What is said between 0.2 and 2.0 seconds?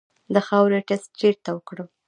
د خاورې ټسټ چیرته وکړم؟